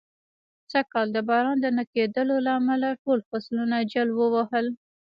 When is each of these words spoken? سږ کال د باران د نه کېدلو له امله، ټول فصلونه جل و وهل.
سږ 0.71 0.85
کال 0.93 1.07
د 1.13 1.17
باران 1.29 1.57
د 1.61 1.65
نه 1.77 1.83
کېدلو 1.93 2.35
له 2.45 2.51
امله، 2.59 2.87
ټول 3.03 3.19
فصلونه 3.29 3.75
جل 3.91 4.09
و 4.13 4.19
وهل. 4.35 4.67